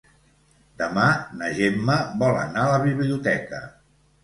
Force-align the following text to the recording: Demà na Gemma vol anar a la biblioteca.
Demà 0.81 1.03
na 1.41 1.51
Gemma 1.59 1.99
vol 2.25 2.41
anar 2.47 2.65
a 2.65 2.73
la 2.75 2.83
biblioteca. 2.89 3.65